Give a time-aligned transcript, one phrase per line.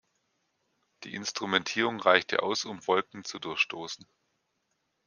[1.03, 4.07] Die Instrumentierung reichte aus, um Wolken zu durchstoßen.